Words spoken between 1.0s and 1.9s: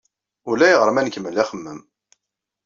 nkemmel axemmem.